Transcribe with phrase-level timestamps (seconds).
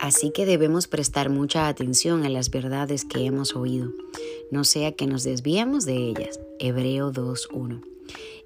[0.00, 3.92] Así que debemos prestar mucha atención a las verdades que hemos oído,
[4.50, 6.40] no sea que nos desviemos de ellas.
[6.58, 7.82] Hebreo 2.1.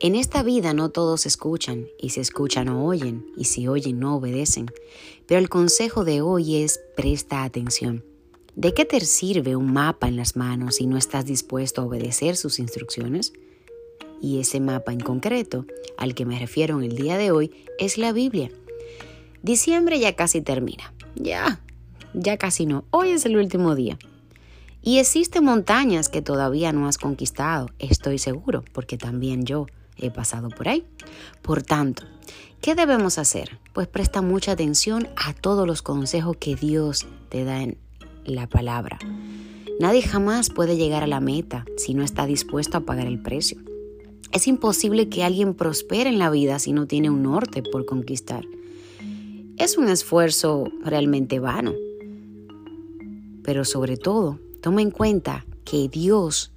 [0.00, 4.16] En esta vida no todos escuchan, y si escuchan no oyen, y si oyen no
[4.16, 4.70] obedecen.
[5.26, 8.02] Pero el consejo de hoy es presta atención.
[8.56, 12.36] ¿De qué te sirve un mapa en las manos si no estás dispuesto a obedecer
[12.36, 13.34] sus instrucciones?
[14.22, 15.66] Y ese mapa en concreto,
[15.98, 18.50] al que me refiero en el día de hoy, es la Biblia.
[19.42, 20.94] Diciembre ya casi termina.
[21.14, 21.60] Ya,
[22.14, 22.84] ya casi no.
[22.90, 23.98] Hoy es el último día.
[24.82, 30.48] Y existen montañas que todavía no has conquistado, estoy seguro, porque también yo he pasado
[30.48, 30.84] por ahí.
[31.40, 32.02] Por tanto,
[32.60, 33.60] ¿qué debemos hacer?
[33.72, 37.78] Pues presta mucha atención a todos los consejos que Dios te da en
[38.24, 38.98] la palabra.
[39.78, 43.58] Nadie jamás puede llegar a la meta si no está dispuesto a pagar el precio.
[44.32, 48.44] Es imposible que alguien prospere en la vida si no tiene un norte por conquistar.
[49.62, 51.72] Es un esfuerzo realmente vano.
[53.44, 56.50] Pero sobre todo, toma en cuenta que Dios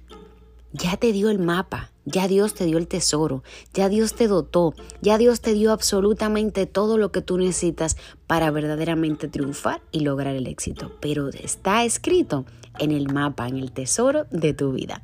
[0.72, 4.74] ya te dio el mapa, ya Dios te dio el tesoro, ya Dios te dotó,
[5.02, 10.34] ya Dios te dio absolutamente todo lo que tú necesitas para verdaderamente triunfar y lograr
[10.34, 10.90] el éxito.
[11.00, 12.44] Pero está escrito
[12.80, 15.00] en el mapa, en el tesoro de tu vida.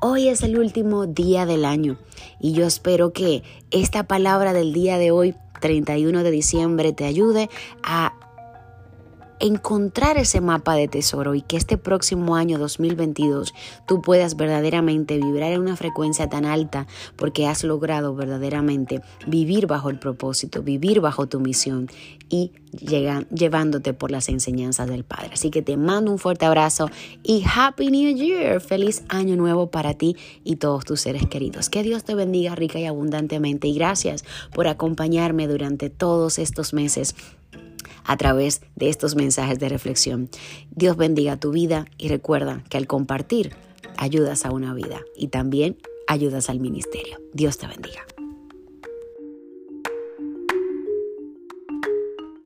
[0.00, 1.98] Hoy es el último día del año
[2.40, 7.48] y yo espero que esta palabra del día de hoy 31 de diciembre te ayude
[7.82, 8.12] a
[9.42, 13.52] encontrar ese mapa de tesoro y que este próximo año 2022
[13.86, 19.90] tú puedas verdaderamente vibrar en una frecuencia tan alta porque has logrado verdaderamente vivir bajo
[19.90, 21.88] el propósito, vivir bajo tu misión
[22.28, 25.30] y llevándote por las enseñanzas del Padre.
[25.32, 26.88] Así que te mando un fuerte abrazo
[27.24, 28.60] y Happy New Year.
[28.60, 31.68] Feliz año nuevo para ti y todos tus seres queridos.
[31.68, 37.16] Que Dios te bendiga rica y abundantemente y gracias por acompañarme durante todos estos meses
[38.04, 40.28] a través de estos mensajes de reflexión.
[40.70, 43.54] Dios bendiga tu vida y recuerda que al compartir
[43.96, 45.76] ayudas a una vida y también
[46.06, 47.20] ayudas al ministerio.
[47.32, 48.02] Dios te bendiga.